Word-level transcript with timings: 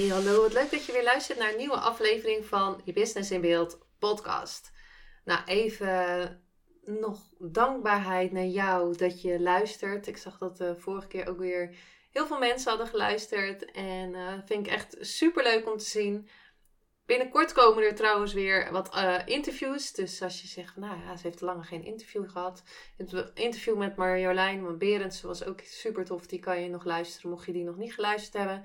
Hey, 0.00 0.08
hallo. 0.08 0.42
Wat 0.42 0.52
leuk 0.52 0.70
dat 0.70 0.86
je 0.86 0.92
weer 0.92 1.04
luistert 1.04 1.38
naar 1.38 1.50
een 1.50 1.56
nieuwe 1.56 1.76
aflevering 1.76 2.46
van 2.46 2.80
Je 2.84 2.92
Business 2.92 3.30
in 3.30 3.40
Beeld 3.40 3.78
podcast. 3.98 4.72
Nou, 5.24 5.44
even 5.44 6.42
nog 6.84 7.20
dankbaarheid 7.38 8.32
naar 8.32 8.46
jou 8.46 8.96
dat 8.96 9.22
je 9.22 9.40
luistert. 9.40 10.06
Ik 10.06 10.16
zag 10.16 10.38
dat 10.38 10.56
de 10.56 10.76
vorige 10.76 11.06
keer 11.06 11.28
ook 11.28 11.38
weer 11.38 11.76
heel 12.10 12.26
veel 12.26 12.38
mensen 12.38 12.68
hadden 12.68 12.88
geluisterd. 12.88 13.70
En 13.70 14.14
uh, 14.14 14.32
vind 14.44 14.66
ik 14.66 14.72
echt 14.72 14.96
super 15.00 15.42
leuk 15.42 15.70
om 15.70 15.78
te 15.78 15.84
zien. 15.84 16.28
Binnenkort 17.06 17.52
komen 17.52 17.84
er 17.84 17.94
trouwens 17.94 18.32
weer 18.32 18.72
wat 18.72 18.94
uh, 18.94 19.18
interviews. 19.24 19.92
Dus 19.92 20.22
als 20.22 20.40
je 20.40 20.48
zegt, 20.48 20.76
nou 20.76 21.00
ja, 21.00 21.16
ze 21.16 21.26
heeft 21.26 21.40
lang 21.40 21.66
geen 21.66 21.84
interview 21.84 22.30
gehad. 22.30 22.62
Het 22.96 23.30
interview 23.34 23.76
met 23.76 23.96
Marjolein 23.96 24.60
van 24.60 24.78
Berends 24.78 25.22
was 25.22 25.44
ook 25.44 25.60
super 25.60 26.04
tof. 26.04 26.26
Die 26.26 26.40
kan 26.40 26.62
je 26.62 26.68
nog 26.68 26.84
luisteren, 26.84 27.30
mocht 27.30 27.46
je 27.46 27.52
die 27.52 27.64
nog 27.64 27.76
niet 27.76 27.94
geluisterd 27.94 28.34
hebben. 28.34 28.64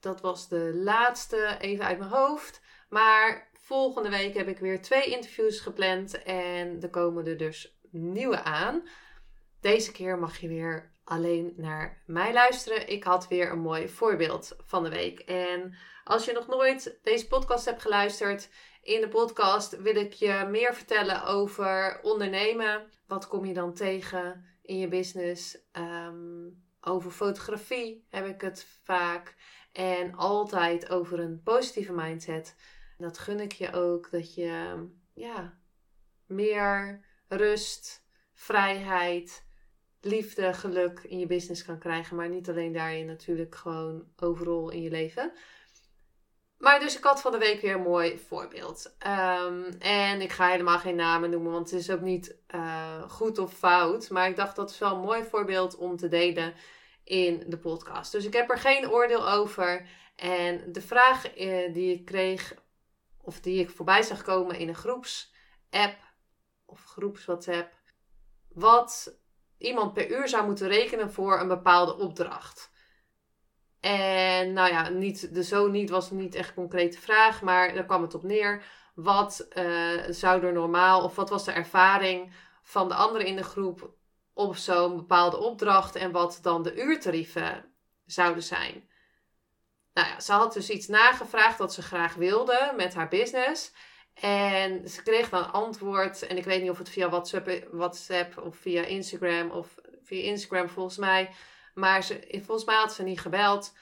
Dat 0.00 0.20
was 0.20 0.48
de 0.48 0.74
laatste, 0.74 1.56
even 1.60 1.84
uit 1.84 1.98
mijn 1.98 2.10
hoofd. 2.10 2.60
Maar 2.88 3.50
volgende 3.52 4.08
week 4.08 4.34
heb 4.34 4.48
ik 4.48 4.58
weer 4.58 4.82
twee 4.82 5.04
interviews 5.04 5.60
gepland. 5.60 6.22
En 6.22 6.82
er 6.82 6.90
komen 6.90 7.26
er 7.26 7.36
dus 7.36 7.78
nieuwe 7.90 8.42
aan. 8.42 8.88
Deze 9.60 9.92
keer 9.92 10.18
mag 10.18 10.38
je 10.38 10.48
weer 10.48 10.92
alleen 11.04 11.52
naar 11.56 12.02
mij 12.06 12.32
luisteren. 12.32 12.88
Ik 12.88 13.04
had 13.04 13.28
weer 13.28 13.50
een 13.50 13.58
mooi 13.58 13.88
voorbeeld 13.88 14.56
van 14.66 14.82
de 14.82 14.90
week. 14.90 15.18
En 15.20 15.74
als 16.04 16.24
je 16.24 16.32
nog 16.32 16.46
nooit 16.46 16.98
deze 17.02 17.26
podcast 17.26 17.64
hebt 17.64 17.82
geluisterd, 17.82 18.48
in 18.82 19.00
de 19.00 19.08
podcast 19.08 19.80
wil 19.80 19.96
ik 19.96 20.12
je 20.12 20.46
meer 20.50 20.74
vertellen 20.74 21.24
over 21.24 22.00
ondernemen. 22.02 22.90
Wat 23.06 23.28
kom 23.28 23.44
je 23.44 23.54
dan 23.54 23.74
tegen 23.74 24.44
in 24.62 24.78
je 24.78 24.88
business? 24.88 25.58
Um, 25.72 26.64
over 26.80 27.10
fotografie 27.10 28.06
heb 28.10 28.26
ik 28.26 28.40
het 28.40 28.66
vaak. 28.84 29.34
En 29.76 30.14
altijd 30.14 30.90
over 30.90 31.20
een 31.20 31.42
positieve 31.42 31.92
mindset. 31.92 32.54
Dat 32.98 33.18
gun 33.18 33.40
ik 33.40 33.52
je 33.52 33.72
ook. 33.72 34.10
Dat 34.10 34.34
je 34.34 34.86
ja, 35.14 35.58
meer 36.26 37.00
rust, 37.28 38.04
vrijheid, 38.32 39.44
liefde, 40.00 40.52
geluk 40.52 41.00
in 41.02 41.18
je 41.18 41.26
business 41.26 41.64
kan 41.64 41.78
krijgen. 41.78 42.16
Maar 42.16 42.28
niet 42.28 42.48
alleen 42.48 42.72
daarin, 42.72 43.06
natuurlijk 43.06 43.54
gewoon 43.54 44.04
overal 44.16 44.70
in 44.70 44.82
je 44.82 44.90
leven. 44.90 45.32
Maar 46.58 46.80
dus 46.80 46.96
ik 46.96 47.04
had 47.04 47.20
van 47.20 47.32
de 47.32 47.38
week 47.38 47.60
weer 47.60 47.74
een 47.74 47.82
mooi 47.82 48.18
voorbeeld. 48.18 48.96
Um, 49.06 49.64
en 49.78 50.20
ik 50.20 50.32
ga 50.32 50.48
helemaal 50.48 50.78
geen 50.78 50.96
namen 50.96 51.30
noemen, 51.30 51.52
want 51.52 51.70
het 51.70 51.80
is 51.80 51.90
ook 51.90 52.00
niet 52.00 52.36
uh, 52.54 53.02
goed 53.02 53.38
of 53.38 53.52
fout. 53.52 54.10
Maar 54.10 54.28
ik 54.28 54.36
dacht 54.36 54.56
dat 54.56 54.70
is 54.70 54.78
wel 54.78 54.94
een 54.94 55.00
mooi 55.00 55.24
voorbeeld 55.24 55.76
om 55.76 55.96
te 55.96 56.08
delen 56.08 56.54
in 57.06 57.42
de 57.46 57.58
podcast. 57.58 58.12
Dus 58.12 58.24
ik 58.24 58.32
heb 58.32 58.50
er 58.50 58.58
geen 58.58 58.90
oordeel 58.90 59.30
over. 59.30 59.88
En 60.16 60.72
de 60.72 60.80
vraag 60.80 61.34
eh, 61.34 61.72
die 61.72 61.94
ik 61.94 62.04
kreeg, 62.04 62.54
of 63.20 63.40
die 63.40 63.60
ik 63.60 63.70
voorbij 63.70 64.02
zag 64.02 64.22
komen 64.22 64.58
in 64.58 64.68
een 64.68 64.74
groepsapp 64.74 65.96
of 66.64 66.84
groeps 66.84 67.24
WhatsApp, 67.24 67.74
wat 68.48 69.18
iemand 69.58 69.92
per 69.92 70.10
uur 70.10 70.28
zou 70.28 70.46
moeten 70.46 70.68
rekenen 70.68 71.12
voor 71.12 71.40
een 71.40 71.48
bepaalde 71.48 71.96
opdracht. 71.96 72.70
En 73.80 74.52
nou 74.52 74.68
ja, 74.68 74.88
niet, 74.88 75.34
de 75.34 75.44
zo 75.44 75.68
niet 75.68 75.90
was 75.90 76.10
niet 76.10 76.34
echt 76.34 76.48
een 76.48 76.54
concrete 76.54 77.00
vraag, 77.00 77.42
maar 77.42 77.74
daar 77.74 77.84
kwam 77.84 78.02
het 78.02 78.14
op 78.14 78.22
neer. 78.22 78.64
Wat 78.94 79.48
uh, 79.54 80.02
zou 80.08 80.44
er 80.44 80.52
normaal, 80.52 81.02
of 81.02 81.16
wat 81.16 81.30
was 81.30 81.44
de 81.44 81.52
ervaring 81.52 82.32
van 82.62 82.88
de 82.88 82.94
anderen 82.94 83.26
in 83.26 83.36
de 83.36 83.44
groep 83.44 83.94
op 84.36 84.56
zo'n 84.56 84.96
bepaalde 84.96 85.36
opdracht 85.36 85.94
en 85.94 86.10
wat 86.10 86.38
dan 86.42 86.62
de 86.62 86.74
uurtarieven 86.74 87.64
zouden 88.04 88.42
zijn. 88.42 88.88
Nou 89.92 90.08
ja, 90.08 90.20
ze 90.20 90.32
had 90.32 90.52
dus 90.52 90.70
iets 90.70 90.86
nagevraagd 90.86 91.58
wat 91.58 91.74
ze 91.74 91.82
graag 91.82 92.14
wilde 92.14 92.72
met 92.76 92.94
haar 92.94 93.08
business. 93.08 93.72
En 94.14 94.88
ze 94.88 95.02
kreeg 95.02 95.28
dan 95.28 95.52
antwoord. 95.52 96.26
En 96.26 96.36
ik 96.36 96.44
weet 96.44 96.62
niet 96.62 96.70
of 96.70 96.78
het 96.78 96.88
via 96.88 97.08
WhatsApp, 97.08 97.68
WhatsApp 97.70 98.38
of 98.38 98.56
via 98.56 98.82
Instagram 98.82 99.50
of 99.50 99.74
via 100.02 100.22
Instagram 100.22 100.68
volgens 100.68 100.96
mij. 100.96 101.30
Maar 101.74 102.02
ze, 102.02 102.28
volgens 102.30 102.66
mij 102.66 102.76
had 102.76 102.92
ze 102.92 103.02
niet 103.02 103.20
gebeld. 103.20 103.72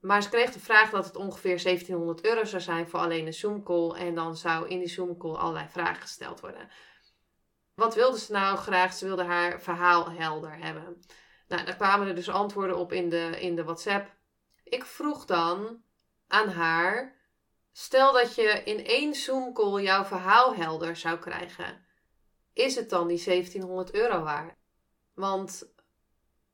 Maar 0.00 0.22
ze 0.22 0.28
kreeg 0.28 0.52
de 0.52 0.60
vraag 0.60 0.90
dat 0.90 1.04
het 1.04 1.16
ongeveer 1.16 1.62
1700 1.62 2.24
euro 2.24 2.44
zou 2.44 2.62
zijn 2.62 2.88
voor 2.88 3.00
alleen 3.00 3.26
een 3.26 3.34
Zoom 3.34 3.62
call. 3.62 3.90
En 3.90 4.14
dan 4.14 4.36
zou 4.36 4.68
in 4.68 4.78
die 4.78 4.88
Zoom 4.88 5.16
call 5.16 5.34
allerlei 5.34 5.66
vragen 5.68 6.02
gesteld 6.02 6.40
worden. 6.40 6.68
Wat 7.78 7.94
wilde 7.94 8.18
ze 8.18 8.32
nou 8.32 8.56
graag? 8.56 8.92
Ze 8.92 9.06
wilde 9.06 9.22
haar 9.24 9.60
verhaal 9.60 10.10
helder 10.10 10.58
hebben. 10.58 11.02
Nou, 11.48 11.64
daar 11.64 11.76
kwamen 11.76 12.08
er 12.08 12.14
dus 12.14 12.28
antwoorden 12.28 12.76
op 12.76 12.92
in 12.92 13.08
de, 13.08 13.40
in 13.40 13.56
de 13.56 13.64
WhatsApp. 13.64 14.16
Ik 14.64 14.84
vroeg 14.84 15.24
dan 15.24 15.82
aan 16.26 16.48
haar: 16.48 17.16
stel 17.72 18.12
dat 18.12 18.34
je 18.34 18.62
in 18.64 18.84
één 18.84 19.14
Zoom-call 19.14 19.82
jouw 19.82 20.04
verhaal 20.04 20.54
helder 20.54 20.96
zou 20.96 21.18
krijgen. 21.18 21.86
Is 22.52 22.74
het 22.74 22.90
dan 22.90 23.06
die 23.06 23.24
1700 23.24 23.94
euro 23.94 24.22
waard? 24.22 24.56
Want 25.14 25.72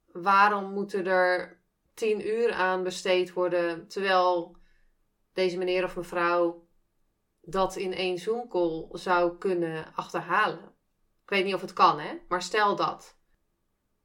waarom 0.06 0.72
moeten 0.72 1.06
er 1.06 1.62
10 1.94 2.28
uur 2.28 2.52
aan 2.52 2.82
besteed 2.82 3.32
worden 3.32 3.88
terwijl 3.88 4.56
deze 5.32 5.58
meneer 5.58 5.84
of 5.84 5.96
mevrouw 5.96 6.68
dat 7.40 7.76
in 7.76 7.92
één 7.92 8.18
Zoom-call 8.18 8.88
zou 8.92 9.38
kunnen 9.38 9.94
achterhalen? 9.94 10.73
Ik 11.24 11.30
weet 11.30 11.44
niet 11.44 11.54
of 11.54 11.60
het 11.60 11.72
kan, 11.72 12.00
hè? 12.00 12.14
Maar 12.28 12.42
stel 12.42 12.76
dat. 12.76 13.16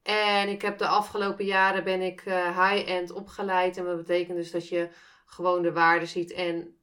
En 0.01 0.49
ik 0.49 0.61
heb 0.61 0.77
de 0.77 0.87
afgelopen 0.87 1.45
jaren 1.45 1.83
ben 1.83 2.01
ik 2.01 2.25
uh, 2.25 2.69
high-end 2.69 3.11
opgeleid. 3.11 3.77
En 3.77 3.85
dat 3.85 3.97
betekent 3.97 4.37
dus 4.37 4.51
dat 4.51 4.69
je 4.69 4.89
gewoon 5.25 5.61
de 5.61 5.71
waarde 5.71 6.05
ziet 6.05 6.31
en 6.31 6.77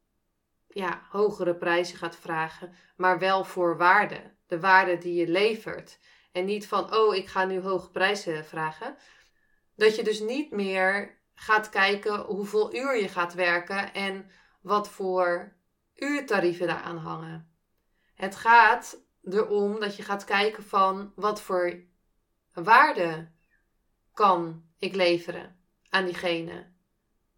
ja, 0.68 1.02
hogere 1.10 1.54
prijzen 1.54 1.98
gaat 1.98 2.16
vragen. 2.16 2.74
Maar 2.96 3.18
wel 3.18 3.44
voor 3.44 3.76
waarde. 3.76 4.34
De 4.46 4.60
waarde 4.60 4.98
die 4.98 5.14
je 5.14 5.28
levert. 5.28 5.98
En 6.32 6.44
niet 6.44 6.66
van, 6.66 6.94
oh, 6.94 7.14
ik 7.14 7.26
ga 7.26 7.44
nu 7.44 7.60
hoge 7.60 7.90
prijzen 7.90 8.44
vragen. 8.44 8.96
Dat 9.76 9.96
je 9.96 10.02
dus 10.02 10.20
niet 10.20 10.50
meer 10.50 11.18
gaat 11.34 11.68
kijken 11.68 12.20
hoeveel 12.20 12.74
uur 12.74 13.00
je 13.00 13.08
gaat 13.08 13.34
werken 13.34 13.94
en 13.94 14.30
wat 14.60 14.88
voor 14.88 15.56
uurtarieven 15.94 16.66
daaraan 16.66 16.98
hangen. 16.98 17.56
Het 18.14 18.36
gaat 18.36 19.05
erom 19.30 19.80
dat 19.80 19.96
je 19.96 20.02
gaat 20.02 20.24
kijken 20.24 20.62
van 20.62 21.12
wat 21.14 21.40
voor 21.40 21.80
waarde 22.52 23.30
kan 24.12 24.64
ik 24.78 24.94
leveren 24.94 25.60
aan 25.88 26.04
diegene. 26.04 26.66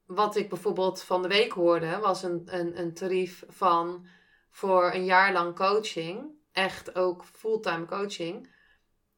Wat 0.06 0.36
ik 0.36 0.48
bijvoorbeeld 0.48 1.02
van 1.02 1.22
de 1.22 1.28
week 1.28 1.52
hoorde 1.52 1.98
was 1.98 2.22
een, 2.22 2.42
een, 2.46 2.78
een 2.78 2.94
tarief 2.94 3.44
van 3.48 4.06
voor 4.50 4.92
een 4.92 5.04
jaar 5.04 5.32
lang 5.32 5.56
coaching. 5.56 6.36
Echt 6.52 6.94
ook 6.94 7.24
fulltime 7.24 7.86
coaching. 7.86 8.56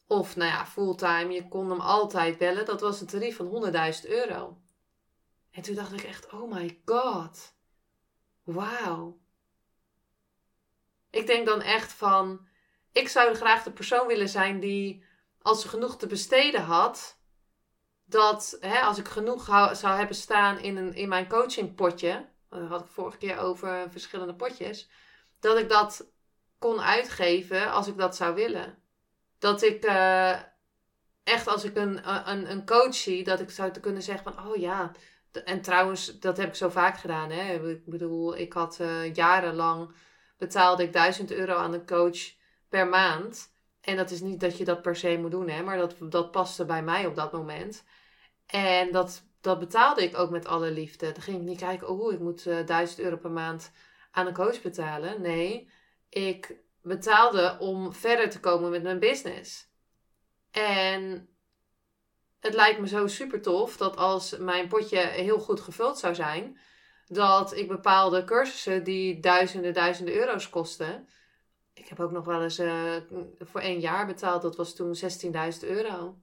Of 0.07 0.37
nou 0.37 0.51
ja, 0.51 0.67
fulltime, 0.67 1.33
je 1.33 1.49
kon 1.49 1.71
hem 1.71 1.81
altijd 1.81 2.39
bellen. 2.39 2.65
Dat 2.65 2.81
was 2.81 3.01
een 3.01 3.07
tarief 3.07 3.37
van 3.37 3.73
100.000 4.05 4.11
euro. 4.11 4.59
En 5.51 5.63
toen 5.63 5.75
dacht 5.75 5.93
ik 5.93 6.03
echt, 6.03 6.33
oh 6.33 6.53
my 6.53 6.81
god. 6.85 7.55
Wauw. 8.43 9.19
Ik 11.11 11.27
denk 11.27 11.47
dan 11.47 11.63
echt 11.63 11.93
van, 11.93 12.49
ik 12.93 13.09
zou 13.09 13.35
graag 13.35 13.63
de 13.63 13.73
persoon 13.73 14.07
willen 14.07 14.29
zijn 14.29 14.61
die, 14.61 15.05
als 15.43 15.61
ze 15.63 15.69
genoeg 15.69 15.97
te 15.97 16.07
besteden 16.07 16.63
had, 16.63 17.19
dat 18.05 18.57
hè, 18.61 18.81
als 18.81 18.99
ik 18.99 19.09
genoeg 19.09 19.45
zou 19.73 19.97
hebben 19.97 20.17
staan 20.17 20.59
in, 20.59 20.77
een, 20.77 20.95
in 20.95 21.09
mijn 21.09 21.29
coachingpotje, 21.29 22.29
daar 22.49 22.63
had 22.63 22.81
ik 22.81 22.91
vorige 22.91 23.19
keer 23.19 23.39
over 23.39 23.91
verschillende 23.91 24.35
potjes, 24.35 24.91
dat 25.41 25.59
ik 25.59 25.69
dat 25.69 26.11
kon 26.59 26.81
uitgeven 26.81 27.73
als 27.73 27.87
ik 27.87 27.97
dat 27.97 28.17
zou 28.17 28.35
willen. 28.35 28.79
Dat 29.39 29.63
ik 29.63 29.85
uh, 29.85 30.37
echt 31.25 31.47
als 31.47 31.65
ik 31.65 31.77
een, 31.77 32.11
een, 32.31 32.51
een 32.51 32.67
coach 32.67 32.95
zie, 32.95 33.25
dat 33.25 33.41
ik 33.41 33.51
zou 33.51 33.71
kunnen 33.71 34.03
zeggen 34.03 34.33
van, 34.33 34.47
oh 34.47 34.57
ja, 34.57 34.93
en 35.45 35.61
trouwens, 35.61 36.19
dat 36.19 36.37
heb 36.37 36.49
ik 36.49 36.55
zo 36.55 36.69
vaak 36.69 36.99
gedaan. 36.99 37.31
Hè? 37.31 37.69
Ik 37.69 37.87
bedoel, 37.87 38.37
ik 38.37 38.53
had 38.53 38.79
uh, 38.81 39.15
jarenlang 39.15 39.95
betaalde 40.39 40.83
ik 40.83 40.93
1000 40.93 41.31
euro 41.31 41.55
aan 41.55 41.73
een 41.73 41.87
coach 41.87 42.39
per 42.71 42.89
maand. 42.89 43.53
En 43.81 43.97
dat 43.97 44.11
is 44.11 44.21
niet 44.21 44.41
dat 44.41 44.59
je 44.59 44.65
dat 44.65 44.83
per 44.83 44.97
se 44.97 45.19
moet 45.19 45.31
doen, 45.31 45.49
hè, 45.49 45.63
maar 45.63 45.77
dat, 45.77 45.95
dat 46.01 46.31
paste 46.31 46.65
bij 46.65 46.83
mij 46.83 47.07
op 47.07 47.15
dat 47.15 47.33
moment. 47.33 47.85
En 48.47 48.93
dat 48.93 49.23
dat 49.41 49.59
betaalde 49.59 50.03
ik 50.03 50.19
ook 50.19 50.31
met 50.31 50.47
alle 50.47 50.71
liefde. 50.71 51.13
Dan 51.13 51.23
ging 51.23 51.37
ik 51.37 51.43
niet 51.43 51.59
kijken, 51.59 51.89
oh, 51.89 52.13
ik 52.13 52.19
moet 52.19 52.47
uh, 52.47 52.67
1000 52.67 53.01
euro 53.01 53.17
per 53.17 53.31
maand 53.31 53.73
aan 54.11 54.27
een 54.27 54.35
coach 54.35 54.63
betalen. 54.63 55.21
Nee, 55.21 55.71
ik 56.09 56.55
betaalde 56.83 57.57
om 57.59 57.93
verder 57.93 58.31
te 58.31 58.41
komen 58.41 58.71
met 58.71 58.83
mijn 58.83 58.99
business. 58.99 59.69
En 60.51 61.29
het 62.41 62.55
lijkt 62.55 62.81
me 62.81 62.89
zo 62.89 63.07
super 63.07 63.43
tof 63.43 63.77
dat 63.77 63.97
als 63.97 64.37
mijn 64.39 64.69
potje 64.69 64.99
heel 64.99 65.39
goed 65.39 65.61
gevuld 65.61 65.99
zou 65.99 66.15
zijn, 66.15 66.59
dat 67.07 67.57
ik 67.57 67.69
bepaalde 67.69 68.25
cursussen 68.25 68.85
die 68.85 69.21
duizenden, 69.21 69.75
duizenden 69.75 70.15
euro's 70.15 70.51
kosten. 70.51 71.09
Ik 71.81 71.89
heb 71.89 72.01
ook 72.01 72.11
nog 72.11 72.25
wel 72.25 72.43
eens 72.43 72.59
uh, 72.59 72.97
voor 73.39 73.61
één 73.61 73.81
jaar 73.81 74.07
betaald, 74.07 74.43
dat 74.43 74.57
was 74.57 74.75
toen 74.75 74.97
16.000 74.97 75.69
euro. 75.69 76.19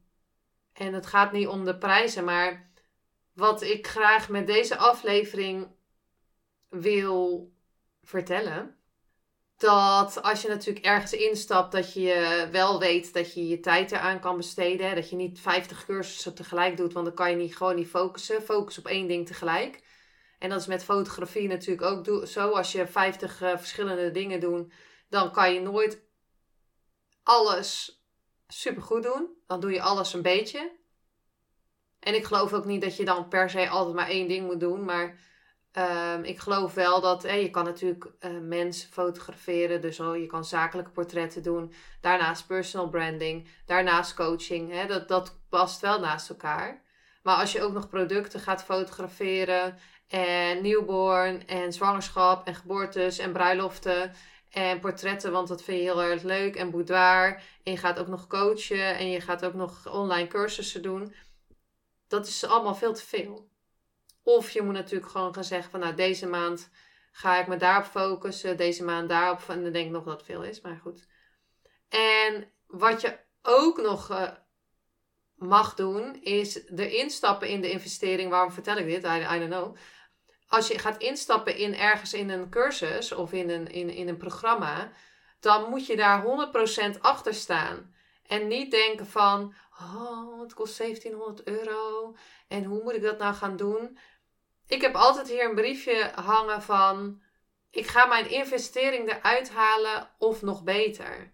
En 0.74 0.94
het 0.94 1.06
gaat 1.06 1.31
niet 1.31 1.48
om 1.48 1.65
de 1.65 1.77
prijzen, 1.77 2.24
maar 2.24 2.69
wat 3.33 3.62
ik 3.62 3.88
graag 3.88 4.30
met 4.30 4.48
deze 4.48 4.77
aflevering 4.77 5.68
wil 6.69 7.51
vertellen. 8.04 8.75
Dat 9.57 10.21
als 10.21 10.42
je 10.42 10.48
natuurlijk 10.48 10.86
ergens 10.86 11.13
instapt, 11.13 11.71
dat 11.71 11.94
je 11.94 12.48
wel 12.51 12.80
weet 12.80 13.13
dat 13.13 13.33
je 13.33 13.48
je 13.48 13.59
tijd 13.59 13.92
eraan 13.92 14.19
kan 14.19 14.38
besteden. 14.38 14.95
Dat 14.95 15.09
je 15.09 15.15
niet 15.15 15.39
50 15.39 15.86
cursussen 15.86 16.36
tegelijk 16.36 16.77
doet, 16.77 16.94
want 16.94 17.06
dan 17.06 17.15
kan 17.15 17.30
je 17.30 17.36
niet, 17.36 17.57
gewoon 17.57 17.75
niet 17.75 17.89
focussen. 17.89 18.42
Focus 18.42 18.77
op 18.77 18.88
één 18.88 19.07
ding 19.07 19.27
tegelijk. 19.27 19.81
En 20.39 20.50
dat 20.50 20.59
is 20.59 20.68
met 20.68 20.83
fotografie 20.83 21.48
natuurlijk 21.48 21.81
ook 21.81 22.27
zo. 22.27 22.50
Als 22.50 22.71
je 22.71 22.88
50 22.88 23.42
uh, 23.42 23.51
eh, 23.51 23.57
verschillende 23.57 24.12
dingen 24.12 24.39
doet, 24.39 24.71
dan 25.09 25.31
kan 25.31 25.54
je 25.54 25.62
nooit 25.62 26.01
alles 27.24 28.01
supergoed 28.48 29.04
doen. 29.04 29.27
Dan 29.48 29.59
doe 29.59 29.71
je 29.71 29.81
alles 29.81 30.13
een 30.13 30.21
beetje. 30.21 30.71
En 32.00 32.15
ik 32.15 32.25
geloof 32.25 32.54
ook 32.54 32.65
niet 32.65 32.81
dat 32.81 32.98
je 32.98 33.06
dan 33.06 33.27
per 33.27 33.50
se 33.50 33.69
altijd 33.69 33.95
maar 33.95 34.09
één 34.09 34.27
ding 34.27 34.45
moet 34.45 34.59
doen. 34.59 34.86
Maar 34.86 35.19
um, 36.13 36.24
ik 36.24 36.39
geloof 36.39 36.74
wel 36.74 37.01
dat 37.01 37.21
je 37.21 37.50
kan 37.50 37.63
natuurlijk 37.63 38.12
uh, 38.19 38.31
mensen 38.42 38.89
fotograferen. 38.89 39.81
Dus 39.81 40.00
oh, 40.00 40.18
je 40.18 40.25
kan 40.25 40.45
zakelijke 40.45 40.92
portretten 40.92 41.44
doen. 41.44 41.74
Daarnaast 42.01 42.48
personal 42.48 42.89
branding. 42.89 43.48
Daarnaast 43.65 44.13
coaching. 44.13 44.71
Hè, 44.71 44.86
dat, 44.86 45.07
dat 45.07 45.39
past 45.50 45.81
wel 45.81 46.00
naast 46.00 46.30
elkaar. 46.30 46.81
Maar 47.24 47.36
als 47.36 47.51
je 47.51 47.62
ook 47.62 47.74
nog 47.74 47.89
producten 47.89 48.39
gaat 48.39 48.63
fotograferen. 48.63 49.77
En 50.07 50.62
newborn 50.62 51.48
en 51.48 51.74
zwangerschap 51.74 52.48
en 52.48 52.56
geboortes 52.56 53.18
en 53.18 53.31
bruiloften 53.31 54.12
en 54.49 54.79
portretten, 54.79 55.31
want 55.31 55.47
dat 55.47 55.63
vind 55.63 55.77
je 55.77 55.83
heel 55.83 56.01
erg 56.01 56.23
leuk. 56.23 56.55
En 56.55 56.71
boudoir. 56.71 57.44
En 57.63 57.71
je 57.71 57.77
gaat 57.77 57.99
ook 57.99 58.07
nog 58.07 58.27
coachen 58.27 58.97
en 58.97 59.09
je 59.09 59.21
gaat 59.21 59.45
ook 59.45 59.53
nog 59.53 59.94
online 59.94 60.27
cursussen 60.27 60.81
doen 60.81 61.13
dat 62.07 62.27
is 62.27 62.45
allemaal 62.45 62.75
veel 62.75 62.94
te 62.94 63.05
veel. 63.05 63.49
Of 64.23 64.49
je 64.49 64.61
moet 64.61 64.73
natuurlijk 64.73 65.11
gewoon 65.11 65.33
gaan 65.33 65.44
zeggen 65.44 65.71
van 65.71 65.79
nou 65.79 65.95
deze 65.95 66.27
maand 66.27 66.69
ga 67.11 67.39
ik 67.39 67.47
me 67.47 67.57
daarop 67.57 67.85
focussen, 67.85 68.57
deze 68.57 68.83
maand 68.83 69.09
daarop. 69.09 69.44
En 69.47 69.63
dan 69.63 69.71
denk 69.71 69.85
ik 69.85 69.91
nog 69.91 70.03
dat 70.03 70.17
het 70.17 70.25
veel 70.25 70.44
is, 70.44 70.61
maar 70.61 70.79
goed. 70.81 71.07
En 71.89 72.51
wat 72.67 73.01
je 73.01 73.19
ook 73.41 73.81
nog 73.81 74.11
uh, 74.11 74.31
mag 75.35 75.75
doen, 75.75 76.21
is 76.21 76.69
er 76.69 76.91
instappen 76.91 77.47
in 77.47 77.61
de 77.61 77.69
investering. 77.69 78.29
Waarom 78.29 78.51
vertel 78.51 78.77
ik 78.77 78.85
dit? 78.85 79.03
I, 79.03 79.35
I 79.35 79.39
don't 79.39 79.49
know. 79.49 79.75
Als 80.47 80.67
je 80.67 80.79
gaat 80.79 81.01
instappen 81.01 81.57
in 81.57 81.75
ergens 81.75 82.13
in 82.13 82.29
een 82.29 82.49
cursus 82.49 83.11
of 83.11 83.33
in 83.33 83.49
een, 83.49 83.67
in, 83.67 83.89
in 83.89 84.07
een 84.07 84.17
programma, 84.17 84.91
dan 85.39 85.69
moet 85.69 85.85
je 85.85 85.95
daar 85.95 86.23
100% 86.95 86.99
achter 86.99 87.33
staan. 87.33 87.95
En 88.27 88.47
niet 88.47 88.71
denken 88.71 89.07
van, 89.07 89.53
oh, 89.81 90.41
het 90.41 90.53
kost 90.53 90.77
1700 90.77 91.47
euro 91.47 92.15
en 92.47 92.63
hoe 92.63 92.83
moet 92.83 92.94
ik 92.94 93.01
dat 93.01 93.17
nou 93.17 93.33
gaan 93.33 93.57
doen? 93.57 93.99
Ik 94.67 94.81
heb 94.81 94.95
altijd 94.95 95.29
hier 95.29 95.49
een 95.49 95.55
briefje 95.55 96.11
hangen 96.15 96.61
van, 96.61 97.21
ik 97.71 97.88
ga 97.88 98.05
mijn 98.05 98.29
investering 98.29 99.09
eruit 99.09 99.49
halen 99.49 100.09
of 100.17 100.41
nog 100.41 100.63
beter. 100.63 101.33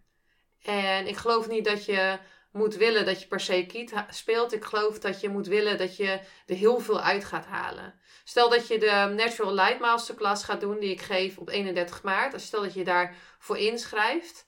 En 0.64 1.08
ik 1.08 1.18
geloof 1.18 1.48
niet 1.48 1.66
dat 1.66 1.86
je 1.86 2.20
moet 2.54 2.76
willen 2.76 3.06
dat 3.06 3.22
je 3.22 3.28
per 3.28 3.40
se 3.40 3.66
kiet 3.66 3.94
speelt. 4.10 4.54
Ik 4.54 4.64
geloof 4.64 5.00
dat 5.00 5.22
je 5.22 5.30
moet 5.30 5.48
willen 5.48 5.78
dat 5.78 5.98
je 5.98 6.20
er 6.46 6.56
heel 6.56 6.80
veel 6.80 7.02
uit 7.02 7.26
gaat 7.26 7.46
halen. 7.46 8.00
Stel 8.24 8.50
dat 8.50 8.68
je 8.68 8.80
de 8.80 9.14
Natural 9.16 9.54
Light 9.54 9.80
Masterclass 9.80 10.44
gaat 10.44 10.62
doen, 10.62 10.80
die 10.80 10.92
ik 10.92 11.02
geef 11.02 11.38
op 11.38 11.50
31 11.50 12.04
maart. 12.04 12.42
Stel 12.42 12.62
dat 12.62 12.74
je 12.74 12.84
daarvoor 12.84 13.58
inschrijft. 13.58 14.46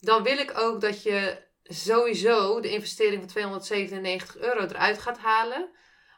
Dan 0.00 0.22
wil 0.22 0.38
ik 0.38 0.58
ook 0.58 0.80
dat 0.80 1.02
je 1.02 1.42
sowieso 1.62 2.60
de 2.60 2.70
investering 2.70 3.20
van 3.20 3.28
297 3.28 4.36
euro 4.36 4.60
eruit 4.60 4.98
gaat 4.98 5.18
halen. 5.18 5.70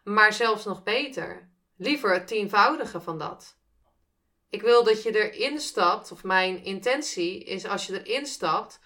Maar 0.04 0.32
zelfs 0.32 0.64
nog 0.64 0.82
beter. 0.82 1.50
Liever 1.76 2.12
het 2.12 2.26
tienvoudige 2.26 3.00
van 3.00 3.18
dat. 3.18 3.58
Ik 4.50 4.62
wil 4.62 4.84
dat 4.84 5.02
je 5.02 5.30
erin 5.30 5.60
stapt, 5.60 6.12
of 6.12 6.24
mijn 6.24 6.64
intentie 6.64 7.44
is 7.44 7.66
als 7.66 7.86
je 7.86 8.02
erin 8.02 8.26
stapt, 8.26 8.80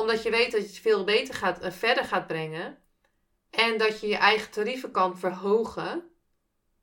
omdat 0.00 0.22
je 0.22 0.30
weet 0.30 0.52
dat 0.52 0.60
je 0.60 0.66
het 0.66 0.78
veel 0.78 1.04
beter 1.04 1.34
gaat 1.34 1.60
en 1.60 1.72
verder 1.72 2.04
gaat 2.04 2.26
brengen. 2.26 2.78
En 3.50 3.78
dat 3.78 4.00
je 4.00 4.06
je 4.06 4.16
eigen 4.16 4.50
tarieven 4.50 4.90
kan 4.90 5.18
verhogen. 5.18 6.10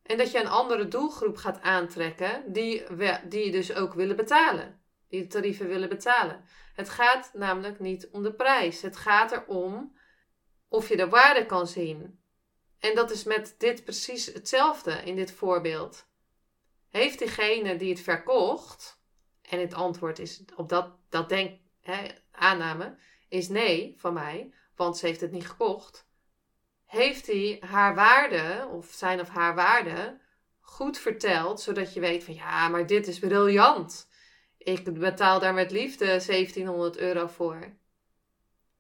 En 0.03 0.17
dat 0.17 0.31
je 0.31 0.39
een 0.39 0.47
andere 0.47 0.87
doelgroep 0.87 1.37
gaat 1.37 1.61
aantrekken 1.61 2.43
die, 2.53 2.83
die 3.27 3.51
dus 3.51 3.73
ook 3.73 3.93
willen 3.93 4.15
betalen. 4.15 4.81
Die 5.09 5.21
de 5.21 5.27
tarieven 5.27 5.67
willen 5.67 5.89
betalen. 5.89 6.43
Het 6.73 6.89
gaat 6.89 7.31
namelijk 7.33 7.79
niet 7.79 8.09
om 8.11 8.23
de 8.23 8.33
prijs. 8.33 8.81
Het 8.81 8.97
gaat 8.97 9.31
erom 9.31 9.97
of 10.67 10.89
je 10.89 10.97
de 10.97 11.09
waarde 11.09 11.45
kan 11.45 11.67
zien. 11.67 12.19
En 12.79 12.95
dat 12.95 13.11
is 13.11 13.23
met 13.23 13.55
dit 13.57 13.83
precies 13.83 14.25
hetzelfde 14.25 14.91
in 14.91 15.15
dit 15.15 15.31
voorbeeld. 15.31 16.07
Heeft 16.89 17.19
diegene 17.19 17.75
die 17.75 17.89
het 17.89 18.01
verkocht, 18.01 19.01
en 19.41 19.59
het 19.59 19.73
antwoord 19.73 20.19
is 20.19 20.43
op 20.55 20.69
dat, 20.69 20.91
dat 21.09 21.29
denk, 21.29 21.59
hè, 21.87 22.07
aanname, 22.31 22.95
is 23.29 23.49
nee 23.49 23.93
van 23.97 24.13
mij, 24.13 24.53
want 24.75 24.97
ze 24.97 25.05
heeft 25.05 25.21
het 25.21 25.31
niet 25.31 25.47
gekocht. 25.47 26.07
Heeft 26.85 27.27
hij 27.27 27.57
haar 27.65 27.95
waarde, 27.95 28.67
of 28.71 28.91
zijn 28.91 29.19
of 29.19 29.29
haar 29.29 29.55
waarde, 29.55 30.19
goed 30.59 30.97
verteld, 30.97 31.61
zodat 31.61 31.93
je 31.93 31.99
weet 31.99 32.23
van 32.23 32.33
ja, 32.33 32.67
maar 32.67 32.87
dit 32.87 33.07
is 33.07 33.19
briljant 33.19 34.07
ik 34.67 34.99
betaal 34.99 35.39
daar 35.39 35.53
met 35.53 35.71
liefde 35.71 36.05
1700 36.05 36.97
euro 36.97 37.27
voor. 37.27 37.75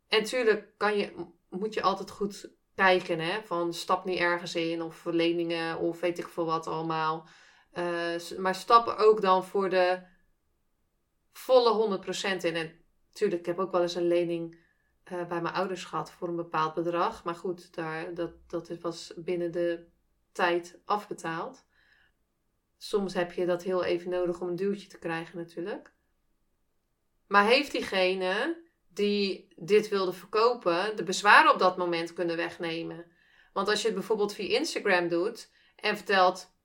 En 0.07 0.23
tuurlijk 0.23 0.77
kan 0.77 0.97
je, 0.97 1.25
moet 1.49 1.73
je 1.73 1.81
altijd 1.81 2.09
goed 2.09 2.49
kijken, 2.75 3.19
hè? 3.19 3.41
Van 3.43 3.73
stap 3.73 4.05
niet 4.05 4.19
ergens 4.19 4.55
in 4.55 4.81
of 4.81 5.05
leningen 5.05 5.77
of 5.77 5.99
weet 5.99 6.19
ik 6.19 6.27
veel 6.27 6.45
wat 6.45 6.67
allemaal. 6.67 7.27
Uh, 7.73 8.37
maar 8.37 8.55
stap 8.55 8.87
ook 8.87 9.21
dan 9.21 9.45
voor 9.45 9.69
de 9.69 9.99
volle 11.31 11.99
100% 12.39 12.41
in. 12.41 12.55
En 12.55 12.85
tuurlijk, 13.17 13.39
ik 13.39 13.45
heb 13.45 13.59
ook 13.59 13.71
wel 13.71 13.81
eens 13.81 13.95
een 13.95 14.07
lening 14.07 14.57
uh, 15.11 15.27
bij 15.27 15.41
mijn 15.41 15.53
ouders 15.53 15.83
gehad 15.83 16.11
voor 16.11 16.27
een 16.27 16.35
bepaald 16.35 16.73
bedrag. 16.73 17.23
Maar 17.23 17.35
goed, 17.35 17.73
daar, 17.73 18.13
dat, 18.13 18.31
dat 18.47 18.69
was 18.81 19.13
binnen 19.15 19.51
de 19.51 19.87
tijd 20.31 20.79
afbetaald. 20.85 21.65
Soms 22.77 23.13
heb 23.13 23.31
je 23.31 23.45
dat 23.45 23.63
heel 23.63 23.83
even 23.83 24.09
nodig 24.09 24.41
om 24.41 24.47
een 24.47 24.55
duwtje 24.55 24.87
te 24.87 24.97
krijgen 24.97 25.37
natuurlijk. 25.37 25.91
Maar 27.27 27.45
heeft 27.45 27.71
diegene 27.71 28.65
die 28.87 29.47
dit 29.55 29.89
wilde 29.89 30.13
verkopen 30.13 30.95
de 30.95 31.03
bezwaren 31.03 31.53
op 31.53 31.59
dat 31.59 31.77
moment 31.77 32.13
kunnen 32.13 32.35
wegnemen? 32.35 33.05
Want 33.53 33.67
als 33.67 33.81
je 33.81 33.85
het 33.85 33.95
bijvoorbeeld 33.95 34.33
via 34.33 34.57
Instagram 34.57 35.07
doet 35.07 35.51
en 35.75 35.95
vertelt, 35.95 36.55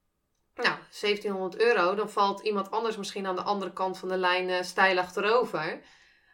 nou, 0.55 0.77
1700 1.01 1.61
euro, 1.61 1.95
dan 1.95 2.09
valt 2.09 2.41
iemand 2.41 2.71
anders 2.71 2.97
misschien 2.97 3.25
aan 3.25 3.35
de 3.35 3.41
andere 3.41 3.73
kant 3.73 3.97
van 3.97 4.09
de 4.09 4.17
lijn 4.17 4.49
uh, 4.49 4.61
stijl 4.61 4.97
achterover. 4.97 5.81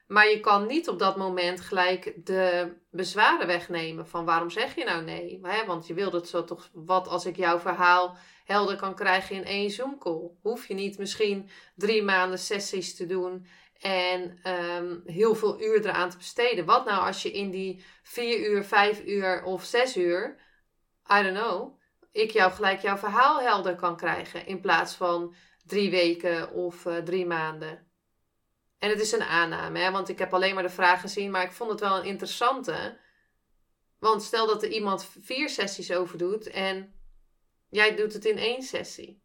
Maar 0.09 0.29
je 0.29 0.39
kan 0.39 0.67
niet 0.67 0.89
op 0.89 0.99
dat 0.99 1.17
moment 1.17 1.61
gelijk 1.61 2.25
de 2.25 2.73
bezwaren 2.91 3.47
wegnemen 3.47 4.07
van 4.07 4.25
waarom 4.25 4.49
zeg 4.49 4.75
je 4.75 4.83
nou 4.83 5.03
nee? 5.03 5.39
Want 5.65 5.87
je 5.87 5.93
wilt 5.93 6.13
het 6.13 6.27
zo 6.27 6.43
toch, 6.43 6.69
wat 6.73 7.07
als 7.07 7.25
ik 7.25 7.35
jouw 7.35 7.59
verhaal 7.59 8.17
helder 8.45 8.75
kan 8.75 8.95
krijgen 8.95 9.35
in 9.35 9.45
één 9.45 9.69
Zoom 9.69 9.97
call? 9.97 10.29
Hoef 10.41 10.67
je 10.67 10.73
niet 10.73 10.97
misschien 10.97 11.49
drie 11.75 12.03
maanden 12.03 12.39
sessies 12.39 12.95
te 12.95 13.05
doen 13.05 13.47
en 13.79 14.39
ehm, 14.43 14.99
heel 15.05 15.35
veel 15.35 15.61
uur 15.61 15.85
eraan 15.85 16.09
te 16.09 16.17
besteden. 16.17 16.65
Wat 16.65 16.85
nou 16.85 17.05
als 17.05 17.21
je 17.21 17.31
in 17.31 17.49
die 17.49 17.83
vier 18.03 18.49
uur, 18.49 18.63
vijf 18.63 19.05
uur 19.05 19.43
of 19.43 19.63
zes 19.63 19.97
uur, 19.97 20.39
I 21.19 21.23
don't 21.23 21.37
know, 21.37 21.79
ik 22.11 22.31
jou 22.31 22.51
gelijk 22.51 22.81
jouw 22.81 22.97
verhaal 22.97 23.41
helder 23.41 23.75
kan 23.75 23.97
krijgen 23.97 24.45
in 24.45 24.61
plaats 24.61 24.95
van 24.95 25.35
drie 25.65 25.89
weken 25.89 26.51
of 26.51 26.85
uh, 26.85 26.97
drie 26.97 27.25
maanden. 27.25 27.88
En 28.79 28.89
het 28.89 28.99
is 28.99 29.11
een 29.11 29.23
aanname, 29.23 29.79
hè? 29.79 29.91
want 29.91 30.09
ik 30.09 30.19
heb 30.19 30.33
alleen 30.33 30.53
maar 30.53 30.63
de 30.63 30.69
vraag 30.69 31.01
gezien, 31.01 31.31
maar 31.31 31.43
ik 31.43 31.51
vond 31.51 31.71
het 31.71 31.79
wel 31.79 31.97
een 31.97 32.05
interessante. 32.05 32.99
Want 33.97 34.23
stel 34.23 34.47
dat 34.47 34.63
er 34.63 34.69
iemand 34.69 35.09
vier 35.21 35.49
sessies 35.49 35.91
over 35.91 36.17
doet 36.17 36.47
en 36.47 36.93
jij 37.69 37.95
doet 37.95 38.13
het 38.13 38.25
in 38.25 38.37
één 38.37 38.61
sessie. 38.61 39.23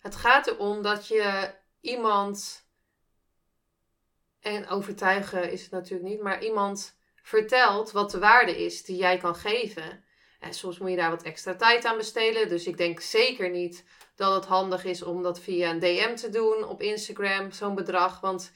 Het 0.00 0.16
gaat 0.16 0.46
erom 0.46 0.82
dat 0.82 1.08
je 1.08 1.54
iemand, 1.80 2.68
en 4.40 4.68
overtuigen 4.68 5.50
is 5.50 5.62
het 5.62 5.70
natuurlijk 5.70 6.08
niet, 6.08 6.22
maar 6.22 6.44
iemand 6.44 6.98
vertelt 7.22 7.90
wat 7.90 8.10
de 8.10 8.18
waarde 8.18 8.64
is 8.64 8.84
die 8.84 8.96
jij 8.96 9.18
kan 9.18 9.34
geven. 9.34 10.04
En 10.40 10.54
soms 10.54 10.78
moet 10.78 10.90
je 10.90 10.96
daar 10.96 11.10
wat 11.10 11.22
extra 11.22 11.54
tijd 11.54 11.84
aan 11.84 11.96
besteden. 11.96 12.48
Dus 12.48 12.66
ik 12.66 12.76
denk 12.76 13.00
zeker 13.00 13.50
niet 13.50 13.84
dat 14.14 14.34
het 14.34 14.44
handig 14.44 14.84
is 14.84 15.02
om 15.02 15.22
dat 15.22 15.40
via 15.40 15.70
een 15.70 15.78
DM 15.78 16.14
te 16.14 16.28
doen 16.28 16.64
op 16.64 16.82
Instagram, 16.82 17.50
zo'n 17.50 17.74
bedrag. 17.74 18.20
Want 18.20 18.52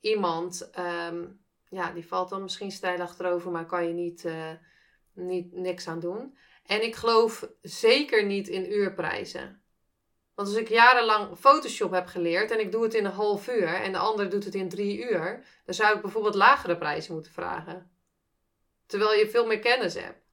iemand, 0.00 0.70
ehm, 0.70 1.24
ja, 1.68 1.92
die 1.92 2.06
valt 2.06 2.28
dan 2.28 2.42
misschien 2.42 2.70
stijl 2.70 3.00
achterover, 3.00 3.50
maar 3.50 3.66
kan 3.66 3.86
je 3.86 3.92
niet, 3.92 4.24
uh, 4.24 4.50
niet 5.12 5.52
niks 5.52 5.88
aan 5.88 6.00
doen. 6.00 6.36
En 6.66 6.82
ik 6.82 6.94
geloof 6.94 7.48
zeker 7.62 8.24
niet 8.24 8.48
in 8.48 8.72
uurprijzen. 8.72 9.62
Want 10.34 10.48
als 10.48 10.56
ik 10.56 10.68
jarenlang 10.68 11.38
Photoshop 11.38 11.90
heb 11.90 12.06
geleerd 12.06 12.50
en 12.50 12.60
ik 12.60 12.72
doe 12.72 12.82
het 12.82 12.94
in 12.94 13.04
een 13.04 13.12
half 13.12 13.48
uur 13.48 13.74
en 13.74 13.92
de 13.92 13.98
ander 13.98 14.30
doet 14.30 14.44
het 14.44 14.54
in 14.54 14.68
drie 14.68 14.98
uur, 15.10 15.46
dan 15.64 15.74
zou 15.74 15.96
ik 15.96 16.02
bijvoorbeeld 16.02 16.34
lagere 16.34 16.76
prijzen 16.76 17.14
moeten 17.14 17.32
vragen. 17.32 17.90
Terwijl 18.86 19.18
je 19.18 19.28
veel 19.28 19.46
meer 19.46 19.58
kennis 19.58 19.94
hebt. 19.94 20.24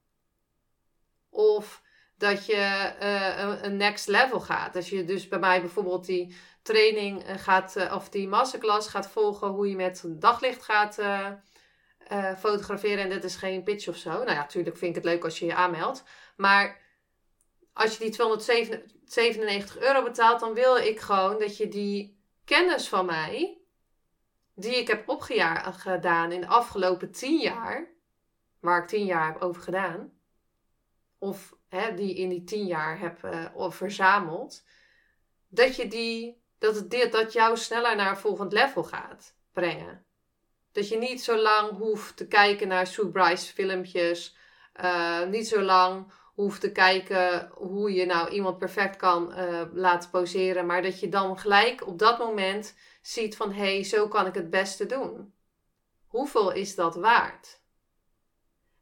Of 1.29 1.81
dat 2.17 2.45
je 2.45 2.93
uh, 3.01 3.63
een 3.63 3.77
next 3.77 4.07
level 4.07 4.39
gaat. 4.39 4.75
Als 4.75 4.89
je 4.89 5.03
dus 5.03 5.27
bij 5.27 5.39
mij 5.39 5.61
bijvoorbeeld 5.61 6.05
die 6.05 6.35
training 6.61 7.23
eh, 7.23 7.37
gaat, 7.37 7.75
uh, 7.77 7.93
of 7.95 8.09
die 8.09 8.27
masterclass 8.27 8.87
gaat 8.87 9.09
volgen, 9.09 9.47
hoe 9.47 9.69
je 9.69 9.75
met 9.75 10.03
daglicht 10.05 10.63
gaat 10.63 10.99
uh, 10.99 11.31
fotograferen. 12.37 13.03
En 13.03 13.09
dit 13.09 13.23
is 13.23 13.35
geen 13.35 13.63
pitch 13.63 13.87
of 13.87 13.95
zo. 13.95 14.09
Nou 14.09 14.29
ja, 14.29 14.35
natuurlijk 14.35 14.77
vind 14.77 14.95
ik 14.95 15.03
het 15.03 15.13
leuk 15.13 15.23
als 15.23 15.39
je 15.39 15.45
je 15.45 15.55
aanmeldt. 15.55 16.03
Maar 16.35 16.81
als 17.73 17.97
je 17.97 18.03
die 18.03 18.09
297 18.09 19.79
euro 19.79 20.03
betaalt, 20.03 20.39
dan 20.39 20.53
wil 20.53 20.77
ik 20.77 20.99
gewoon 20.99 21.39
dat 21.39 21.57
je 21.57 21.67
die 21.67 22.19
kennis 22.45 22.87
van 22.87 23.05
mij, 23.05 23.57
die 24.55 24.75
ik 24.75 24.87
heb 24.87 25.09
opgedaan 25.09 26.31
in 26.31 26.41
de 26.41 26.47
afgelopen 26.47 27.11
10 27.11 27.39
jaar, 27.39 27.87
waar 28.59 28.81
ik 28.81 28.87
10 28.87 29.05
jaar 29.05 29.33
heb 29.33 29.41
over 29.41 29.61
gedaan, 29.61 30.16
of 31.17 31.55
hè, 31.67 31.93
die 31.93 32.15
in 32.15 32.29
die 32.29 32.43
10 32.43 32.65
jaar 32.65 32.99
heb 32.99 33.23
uh, 33.23 33.71
verzameld, 33.71 34.63
dat 35.47 35.75
je 35.75 35.87
die, 35.87 36.41
dat 36.57 36.75
het 36.75 36.89
dit, 36.89 37.11
dat 37.11 37.33
jou 37.33 37.57
sneller 37.57 37.95
naar 37.95 38.09
een 38.09 38.17
volgend 38.17 38.51
level 38.53 38.83
gaat 38.83 39.35
brengen. 39.53 40.05
Dat 40.71 40.89
je 40.89 40.97
niet 40.97 41.23
zo 41.23 41.37
lang 41.37 41.77
hoeft 41.77 42.17
te 42.17 42.27
kijken 42.27 42.67
naar 42.67 42.87
Sue 42.87 43.09
Bryce 43.09 43.53
filmpjes, 43.53 44.35
uh, 44.81 45.25
niet 45.25 45.47
zo 45.47 45.61
lang 45.61 46.11
hoeft 46.35 46.61
te 46.61 46.71
kijken 46.71 47.51
hoe 47.53 47.93
je 47.93 48.05
nou 48.05 48.29
iemand 48.29 48.57
perfect 48.57 48.95
kan 48.95 49.39
uh, 49.39 49.61
laten 49.73 50.09
poseren, 50.09 50.65
maar 50.65 50.81
dat 50.81 50.99
je 50.99 51.09
dan 51.09 51.39
gelijk 51.39 51.87
op 51.87 51.99
dat 51.99 52.17
moment 52.17 52.75
ziet 53.01 53.35
van 53.35 53.51
hé, 53.51 53.73
hey, 53.73 53.83
zo 53.83 54.07
kan 54.07 54.25
ik 54.25 54.33
het 54.33 54.49
beste 54.49 54.85
doen. 54.85 55.33
Hoeveel 56.07 56.51
is 56.51 56.75
dat 56.75 56.95
waard? 56.95 57.61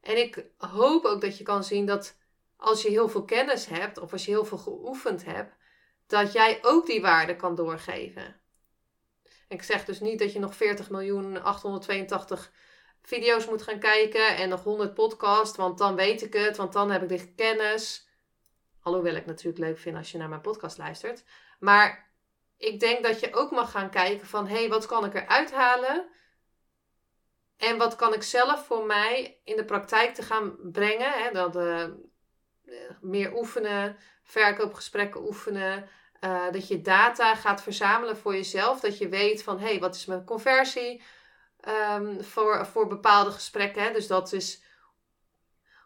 En 0.01 0.18
ik 0.18 0.46
hoop 0.58 1.06
ook 1.06 1.22
dat 1.22 1.38
je 1.38 1.44
kan 1.44 1.63
zien 1.63 1.86
dat 1.86 2.18
als 2.65 2.81
je 2.81 2.89
heel 2.89 3.10
veel 3.10 3.25
kennis 3.25 3.65
hebt 3.65 3.98
of 3.98 4.12
als 4.12 4.25
je 4.25 4.31
heel 4.31 4.45
veel 4.45 4.57
geoefend 4.57 5.25
hebt, 5.25 5.55
dat 6.07 6.34
jij 6.34 6.60
ook 6.62 6.86
die 6.86 7.01
waarde 7.01 7.36
kan 7.36 7.55
doorgeven. 7.55 8.39
ik 9.48 9.63
zeg 9.63 9.86
dus 9.86 10.00
niet 10.00 10.19
dat 10.19 10.34
je 10.34 10.39
nog 10.39 10.55
40 10.55 10.89
miljoen 10.89 11.43
882 11.43 12.51
video's 13.01 13.45
moet 13.48 13.62
gaan 13.62 13.79
kijken 13.79 14.36
en 14.38 14.50
nog 14.50 14.63
100 14.63 14.93
podcasts, 14.93 15.57
want 15.57 15.77
dan 15.77 15.95
weet 15.95 16.22
ik 16.22 16.34
het, 16.34 16.57
want 16.57 16.74
dan 16.74 16.91
heb 16.91 17.01
ik 17.01 17.10
de 17.10 17.34
kennis. 17.34 18.10
Alhoewel 18.81 19.15
ik 19.15 19.25
natuurlijk 19.25 19.57
leuk 19.57 19.77
vind 19.77 19.98
als 19.98 20.12
je 20.12 20.17
naar 20.17 20.29
mijn 20.29 20.41
podcast 20.41 20.77
luistert. 20.77 21.24
Maar 21.60 22.12
ik 22.57 22.79
denk 22.79 23.03
dat 23.03 23.19
je 23.19 23.34
ook 23.34 23.51
mag 23.51 23.72
gaan 23.72 23.89
kijken 23.89 24.27
van, 24.27 24.48
hé, 24.48 24.55
hey, 24.55 24.69
wat 24.69 24.86
kan 24.86 25.05
ik 25.05 25.13
eruit 25.13 25.51
halen? 25.51 26.10
En 27.57 27.77
wat 27.77 27.95
kan 27.95 28.13
ik 28.13 28.24
zelf 28.24 28.65
voor 28.65 28.86
mij 28.86 29.41
in 29.43 29.55
de 29.55 29.65
praktijk 29.65 30.13
te 30.13 30.22
gaan 30.22 30.72
brengen? 30.72 31.12
Hè? 31.12 31.31
Dat, 31.31 31.55
uh, 31.55 31.86
meer 33.01 33.36
oefenen, 33.36 33.98
verkoopgesprekken 34.24 35.22
oefenen. 35.22 35.89
Uh, 36.22 36.51
dat 36.51 36.67
je 36.67 36.81
data 36.81 37.36
gaat 37.36 37.62
verzamelen 37.62 38.17
voor 38.17 38.34
jezelf. 38.34 38.79
Dat 38.79 38.98
je 38.98 39.10
weet 39.10 39.43
van, 39.43 39.60
hé, 39.60 39.65
hey, 39.65 39.79
wat 39.79 39.95
is 39.95 40.05
mijn 40.05 40.24
conversie? 40.24 41.01
um, 41.67 42.24
voor, 42.24 42.65
voor 42.65 42.88
bepaalde 42.88 43.31
gesprekken. 43.31 43.93
Dus 43.93 44.07
dat 44.07 44.34
is 44.34 44.63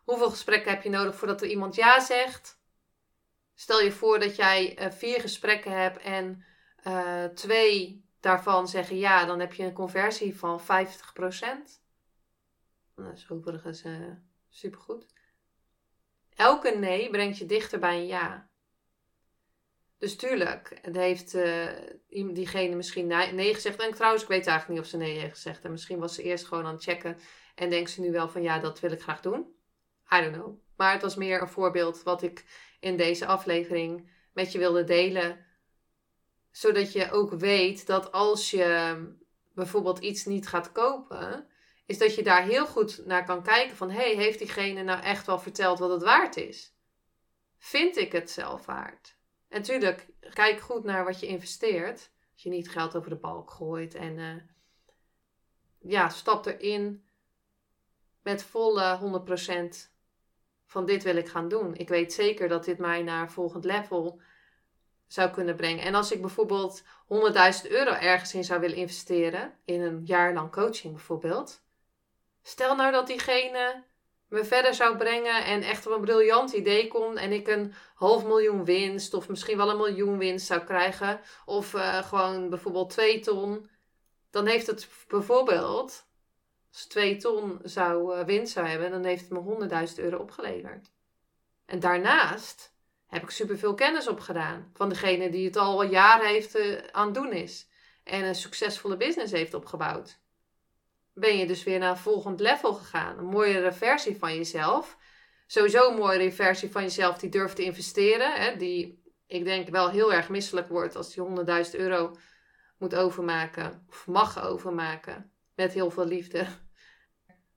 hoeveel 0.03 0.29
gesprekken 0.29 0.71
heb 0.71 0.83
je 0.83 0.89
nodig 0.89 1.15
voordat 1.15 1.41
er 1.41 1.47
iemand 1.47 1.75
ja 1.75 1.99
zegt. 1.99 2.59
Stel 3.53 3.81
je 3.81 3.91
voor 3.91 4.19
dat 4.19 4.35
jij 4.35 4.79
uh, 4.79 4.91
vier 4.91 5.21
gesprekken 5.21 5.71
hebt 5.71 5.97
en 6.01 6.43
twee 7.33 8.05
daarvan 8.19 8.67
zeggen 8.67 8.97
ja, 8.97 9.25
dan 9.25 9.39
heb 9.39 9.53
je 9.53 9.63
een 9.63 9.73
conversie 9.73 10.37
van 10.37 10.61
50%. 10.61 10.63
Dat 12.95 13.13
is 13.13 13.29
overigens 13.29 13.83
supergoed. 14.49 15.05
Elke 16.39 16.69
nee 16.69 17.09
brengt 17.09 17.37
je 17.37 17.45
dichter 17.45 17.79
bij 17.79 17.95
een 17.95 18.07
ja. 18.07 18.49
Dus 19.97 20.15
tuurlijk, 20.15 20.79
het 20.81 20.95
heeft 20.95 21.35
uh, 21.35 21.69
diegene 22.09 22.75
misschien 22.75 23.07
nee 23.07 23.53
gezegd. 23.53 23.79
En 23.79 23.93
trouwens, 23.93 24.23
ik 24.23 24.29
weet 24.29 24.47
eigenlijk 24.47 24.69
niet 24.69 24.79
of 24.79 24.91
ze 24.91 24.97
nee 24.97 25.19
heeft 25.19 25.33
gezegd. 25.33 25.63
En 25.63 25.71
misschien 25.71 25.99
was 25.99 26.15
ze 26.15 26.23
eerst 26.23 26.45
gewoon 26.45 26.65
aan 26.65 26.73
het 26.73 26.83
checken. 26.83 27.17
En 27.55 27.69
denkt 27.69 27.89
ze 27.89 28.01
nu 28.01 28.11
wel 28.11 28.29
van 28.29 28.41
ja, 28.41 28.59
dat 28.59 28.79
wil 28.79 28.91
ik 28.91 29.01
graag 29.01 29.21
doen. 29.21 29.55
I 30.13 30.21
don't 30.21 30.33
know. 30.33 30.59
Maar 30.75 30.91
het 30.91 31.01
was 31.01 31.15
meer 31.15 31.41
een 31.41 31.49
voorbeeld 31.49 32.03
wat 32.03 32.21
ik 32.21 32.45
in 32.79 32.97
deze 32.97 33.25
aflevering 33.25 34.11
met 34.33 34.51
je 34.51 34.57
wilde 34.57 34.83
delen. 34.83 35.45
Zodat 36.51 36.91
je 36.91 37.11
ook 37.11 37.31
weet 37.31 37.87
dat 37.87 38.11
als 38.11 38.51
je 38.51 38.97
bijvoorbeeld 39.53 39.99
iets 39.99 40.25
niet 40.25 40.47
gaat 40.47 40.71
kopen, 40.71 41.47
is 41.89 41.97
dat 41.97 42.15
je 42.15 42.23
daar 42.23 42.43
heel 42.43 42.67
goed 42.67 43.05
naar 43.05 43.25
kan 43.25 43.43
kijken 43.43 43.77
van 43.77 43.89
hey, 43.91 44.15
heeft 44.15 44.39
diegene 44.39 44.83
nou 44.83 45.01
echt 45.01 45.25
wel 45.25 45.39
verteld 45.39 45.79
wat 45.79 45.89
het 45.89 46.03
waard 46.03 46.37
is? 46.37 46.75
Vind 47.57 47.97
ik 47.97 48.11
het 48.11 48.31
zelf 48.31 48.65
waard? 48.65 49.15
En 49.47 49.61
tuurlijk, 49.61 50.07
kijk 50.33 50.59
goed 50.59 50.83
naar 50.83 51.05
wat 51.05 51.19
je 51.19 51.27
investeert. 51.27 52.11
Dat 52.31 52.41
je 52.41 52.49
niet 52.49 52.69
geld 52.69 52.95
over 52.95 53.09
de 53.09 53.15
balk 53.15 53.51
gooit. 53.51 53.95
En 53.95 54.17
uh, 54.17 54.35
ja, 55.79 56.09
stap 56.09 56.45
erin 56.45 57.05
met 58.21 58.43
volle 58.43 59.23
100% 59.85 59.91
van 60.65 60.85
dit 60.85 61.03
wil 61.03 61.15
ik 61.15 61.27
gaan 61.27 61.47
doen. 61.47 61.75
Ik 61.75 61.87
weet 61.89 62.13
zeker 62.13 62.47
dat 62.47 62.65
dit 62.65 62.77
mij 62.77 63.03
naar 63.03 63.31
volgend 63.31 63.65
level 63.65 64.21
zou 65.07 65.29
kunnen 65.29 65.55
brengen. 65.55 65.83
En 65.83 65.95
als 65.95 66.11
ik 66.11 66.21
bijvoorbeeld 66.21 66.83
100.000 66.83 66.87
euro 67.69 67.91
ergens 67.91 68.33
in 68.33 68.43
zou 68.43 68.59
willen 68.59 68.77
investeren, 68.77 69.53
in 69.65 69.81
een 69.81 70.05
jaar 70.05 70.33
lang 70.33 70.51
coaching 70.51 70.93
bijvoorbeeld. 70.93 71.67
Stel 72.41 72.75
nou 72.75 72.91
dat 72.91 73.07
diegene 73.07 73.83
me 74.29 74.45
verder 74.45 74.73
zou 74.73 74.97
brengen 74.97 75.45
en 75.45 75.61
echt 75.61 75.87
op 75.87 75.93
een 75.93 76.01
briljant 76.01 76.51
idee 76.51 76.87
komt 76.87 77.17
en 77.17 77.31
ik 77.31 77.47
een 77.47 77.73
half 77.95 78.25
miljoen 78.25 78.65
winst 78.65 79.13
of 79.13 79.29
misschien 79.29 79.57
wel 79.57 79.69
een 79.69 79.77
miljoen 79.77 80.17
winst 80.17 80.45
zou 80.45 80.63
krijgen 80.63 81.19
of 81.45 81.73
uh, 81.73 81.97
gewoon 81.97 82.49
bijvoorbeeld 82.49 82.89
twee 82.89 83.19
ton, 83.19 83.69
dan 84.31 84.45
heeft 84.45 84.67
het 84.67 84.87
bijvoorbeeld, 85.07 86.07
als 86.71 86.85
twee 86.85 87.17
ton 87.17 87.59
zou, 87.63 88.17
uh, 88.17 88.25
winst 88.25 88.53
zou 88.53 88.67
hebben, 88.67 88.91
dan 88.91 89.03
heeft 89.03 89.29
het 89.29 89.69
me 89.69 89.87
100.000 89.89 90.03
euro 90.03 90.17
opgeleverd. 90.17 90.91
En 91.65 91.79
daarnaast 91.79 92.75
heb 93.07 93.23
ik 93.23 93.29
superveel 93.29 93.73
kennis 93.73 94.07
opgedaan 94.07 94.71
van 94.73 94.89
degene 94.89 95.29
die 95.29 95.45
het 95.45 95.57
al 95.57 95.83
jaren 95.83 96.27
heeft 96.27 96.55
uh, 96.55 96.77
aan 96.91 97.13
doen 97.13 97.33
is 97.33 97.67
en 98.03 98.23
een 98.23 98.35
succesvolle 98.35 98.97
business 98.97 99.31
heeft 99.31 99.53
opgebouwd 99.53 100.19
ben 101.19 101.37
je 101.37 101.47
dus 101.47 101.63
weer 101.63 101.79
naar 101.79 101.89
een 101.89 101.97
volgend 101.97 102.39
level 102.39 102.73
gegaan. 102.73 103.17
Een 103.17 103.25
mooiere 103.25 103.71
versie 103.71 104.17
van 104.17 104.35
jezelf. 104.35 104.97
Sowieso 105.47 105.89
een 105.89 105.97
mooiere 105.97 106.31
versie 106.31 106.71
van 106.71 106.81
jezelf 106.81 107.17
die 107.17 107.29
durft 107.29 107.55
te 107.55 107.63
investeren. 107.63 108.33
Hè, 108.33 108.55
die 108.55 109.03
ik 109.27 109.43
denk 109.43 109.69
wel 109.69 109.89
heel 109.89 110.13
erg 110.13 110.29
misselijk 110.29 110.67
wordt 110.67 110.95
als 110.95 111.13
die 111.13 111.23
100.000 111.65 111.71
euro 111.71 112.15
moet 112.77 112.95
overmaken. 112.95 113.85
Of 113.89 114.07
mag 114.07 114.43
overmaken. 114.43 115.31
Met 115.55 115.73
heel 115.73 115.91
veel 115.91 116.05
liefde. 116.05 116.47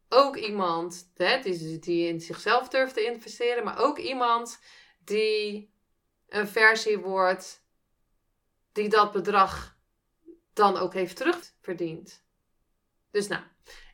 Ook 0.09 0.37
iemand 0.37 1.11
hè, 1.15 1.41
die, 1.41 1.79
die 1.79 2.09
in 2.09 2.21
zichzelf 2.21 2.69
durft 2.69 2.95
te 2.95 3.05
investeren. 3.05 3.65
Maar 3.65 3.79
ook 3.79 3.99
iemand 3.99 4.61
die 5.05 5.73
een 6.29 6.49
versie 6.49 6.99
wordt 6.99 7.65
die 8.73 8.89
dat 8.89 9.13
bedrag 9.13 9.77
dan 10.53 10.77
ook 10.77 10.95
heeft 10.95 11.17
terugverdiend. 11.17 12.22
Dus 13.13 13.29
nou, 13.29 13.43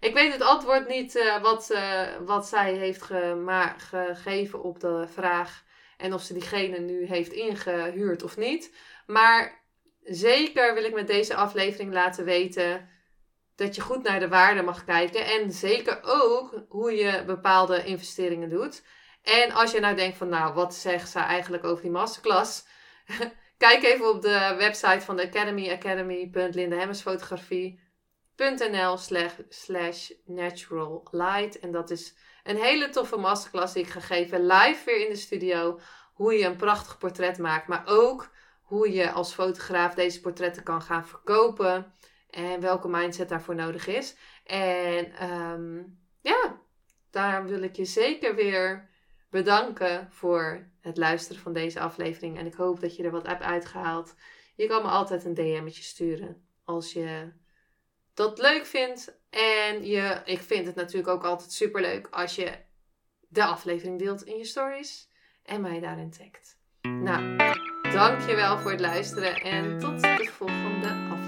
ik 0.00 0.14
weet 0.14 0.32
het 0.32 0.42
antwoord 0.42 0.88
niet 0.88 1.16
uh, 1.16 1.42
wat, 1.42 1.70
uh, 1.70 2.06
wat 2.25 2.46
zij 2.46 2.75
heeft 2.75 3.02
gegeven 3.76 4.62
op 4.62 4.80
de 4.80 5.06
vraag. 5.12 5.64
En 5.96 6.14
of 6.14 6.22
ze 6.22 6.32
diegene 6.32 6.78
nu 6.78 7.06
heeft 7.06 7.32
ingehuurd 7.32 8.22
of 8.22 8.37
niet. 8.37 8.75
Maar 9.06 9.64
zeker 10.02 10.75
wil 10.75 10.84
ik 10.84 10.94
met 10.94 11.06
deze 11.06 11.34
aflevering 11.34 11.92
laten 11.92 12.25
weten 12.25 12.88
dat 13.56 13.75
je 13.75 13.80
goed 13.80 14.02
naar 14.02 14.20
de 14.20 14.28
waarde 14.28 14.62
mag 14.62 14.84
kijken. 14.84 15.26
En 15.26 15.52
zeker 15.52 16.00
ook 16.02 16.64
hoe 16.68 16.92
je 16.92 17.22
bepaalde 17.26 17.84
investeringen 17.84 18.48
doet. 18.48 18.82
En 19.22 19.52
als 19.52 19.72
je 19.72 19.80
nou 19.80 19.96
denkt 19.96 20.16
van 20.16 20.28
nou, 20.28 20.54
wat 20.54 20.75
zegt 20.75 21.10
ze 21.10 21.18
eigenlijk 21.18 21.64
over 21.64 21.82
die 21.82 21.90
masterclass? 21.90 22.66
Kijk 23.58 23.82
even 23.82 24.10
op 24.10 24.22
de 24.22 24.54
website 24.58 25.00
van 25.00 25.16
de 25.16 25.26
Academy, 25.26 25.70
academy.lindehemmersfotografie 25.70 27.88
nl 28.38 28.97
slash 29.49 30.11
natural 30.25 31.09
light. 31.11 31.59
En 31.59 31.71
dat 31.73 31.90
is 31.90 32.14
een 32.45 32.57
hele 32.57 32.88
toffe 32.88 33.16
masterclass 33.16 33.73
die 33.73 33.83
ik 33.83 33.90
ga 33.90 34.00
geven 34.00 34.47
live 34.47 34.85
weer 34.85 35.04
in 35.04 35.12
de 35.12 35.18
studio. 35.18 35.80
Hoe 36.14 36.35
je 36.35 36.45
een 36.45 36.57
prachtig 36.57 36.99
portret 36.99 37.38
maakt, 37.38 37.66
maar 37.66 37.83
ook 37.87 38.30
hoe 38.62 38.92
je 38.92 39.11
als 39.11 39.35
fotograaf 39.35 39.95
deze 39.95 40.21
portretten 40.21 40.62
kan 40.62 40.83
gaan 40.83 41.07
verkopen. 41.07 41.92
En 42.30 42.61
welke 42.61 42.88
mindset 42.88 43.28
daarvoor 43.28 43.54
nodig 43.54 43.87
is. 43.87 44.16
En 44.45 45.30
um, 45.30 45.99
ja, 46.21 46.61
daar 47.11 47.47
wil 47.47 47.62
ik 47.62 47.76
je 47.76 47.85
zeker 47.85 48.35
weer 48.35 48.88
bedanken 49.30 50.09
voor 50.11 50.71
het 50.80 50.97
luisteren 50.97 51.42
van 51.42 51.52
deze 51.52 51.80
aflevering. 51.80 52.38
En 52.38 52.47
ik 52.47 52.54
hoop 52.54 52.80
dat 52.80 52.97
je 52.97 53.02
er 53.02 53.11
wat 53.11 53.26
hebt 53.26 53.42
uitgehaald. 53.42 54.14
Je 54.54 54.66
kan 54.66 54.83
me 54.83 54.88
altijd 54.88 55.25
een 55.25 55.35
DM'tje 55.35 55.83
sturen 55.83 56.47
als 56.64 56.92
je 56.92 57.33
dat 58.18 58.38
leuk 58.38 58.66
vindt. 58.66 59.16
En 59.30 59.87
je, 59.87 60.20
ik 60.25 60.40
vind 60.40 60.66
het 60.66 60.75
natuurlijk 60.75 61.08
ook 61.08 61.25
altijd 61.25 61.52
super 61.52 61.80
leuk 61.80 62.08
als 62.10 62.34
je 62.34 62.50
de 63.28 63.44
aflevering 63.44 63.98
deelt 63.98 64.25
in 64.25 64.37
je 64.37 64.44
stories 64.44 65.10
en 65.42 65.60
mij 65.60 65.80
daarin 65.80 66.10
tagt. 66.10 66.56
Nou, 66.82 67.37
dankjewel 67.92 68.58
voor 68.58 68.70
het 68.70 68.80
luisteren 68.80 69.34
en 69.34 69.78
tot 69.78 70.00
de 70.00 70.30
volgende 70.32 70.88
aflevering. 70.88 71.27